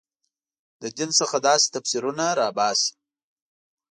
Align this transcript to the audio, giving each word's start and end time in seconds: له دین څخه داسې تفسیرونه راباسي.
له 0.81 0.87
دین 0.97 1.09
څخه 1.19 1.37
داسې 1.47 1.67
تفسیرونه 1.75 2.25
راباسي. 2.39 2.91